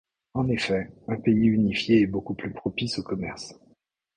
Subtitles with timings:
[0.33, 3.53] En effet, un pays unifié est beaucoup plus propice au commerce.